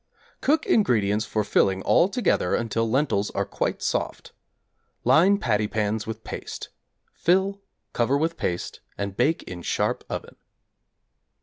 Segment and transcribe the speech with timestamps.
[0.41, 4.31] Cook ingredients for filling all together until lentils are quite soft.
[5.03, 6.69] Line patty pans with paste;
[7.13, 7.61] fill,
[7.93, 10.37] cover with paste and bake in sharp oven.